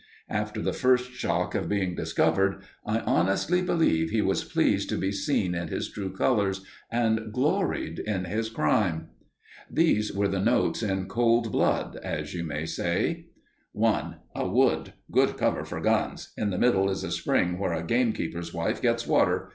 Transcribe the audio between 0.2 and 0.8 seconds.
After the